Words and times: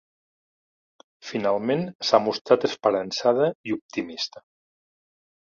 Finalment, 1.31 1.83
s’ha 2.09 2.21
mostrat 2.29 2.67
esperançada 2.71 3.51
i 3.73 3.77
optimista. 3.79 4.45